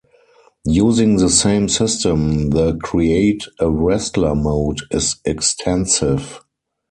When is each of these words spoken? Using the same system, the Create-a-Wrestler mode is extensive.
Using 0.65 1.17
the 1.17 1.29
same 1.29 1.69
system, 1.69 2.49
the 2.49 2.75
Create-a-Wrestler 2.81 4.33
mode 4.33 4.79
is 4.89 5.17
extensive. 5.25 6.39